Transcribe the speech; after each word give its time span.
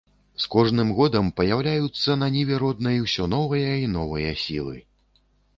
З 0.43 0.47
кожным 0.53 0.93
годам 0.99 1.27
паяўляюцца 1.41 2.17
на 2.21 2.29
ніве 2.37 2.55
роднай 2.65 2.97
усё 3.05 3.29
новыя 3.37 3.71
і 3.83 3.87
новыя 4.01 4.31
сілы. 4.47 4.77